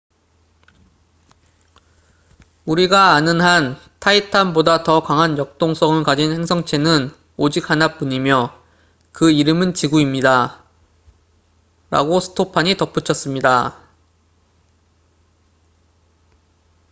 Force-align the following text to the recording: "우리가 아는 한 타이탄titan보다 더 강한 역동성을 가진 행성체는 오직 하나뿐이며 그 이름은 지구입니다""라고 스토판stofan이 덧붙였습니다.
"우리가 2.65 3.13
아는 3.13 3.39
한 3.39 3.75
타이탄titan보다 3.99 4.81
더 4.81 5.03
강한 5.03 5.37
역동성을 5.37 6.01
가진 6.03 6.31
행성체는 6.31 7.11
오직 7.37 7.69
하나뿐이며 7.69 8.59
그 9.11 9.29
이름은 9.31 9.75
지구입니다""라고 9.75 12.19
스토판stofan이 12.19 12.77
덧붙였습니다. 12.79 13.77